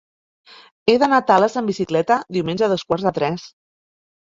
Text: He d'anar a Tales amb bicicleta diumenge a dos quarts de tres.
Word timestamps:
He 0.91 0.95
d'anar 1.03 1.19
a 1.23 1.25
Tales 1.33 1.59
amb 1.61 1.71
bicicleta 1.73 2.19
diumenge 2.39 2.69
a 2.69 2.73
dos 2.75 2.89
quarts 2.91 3.09
de 3.11 3.15
tres. 3.21 3.49